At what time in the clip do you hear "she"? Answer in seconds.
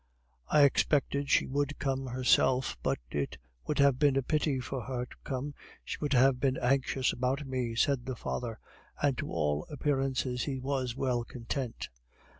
1.29-1.45, 5.85-5.97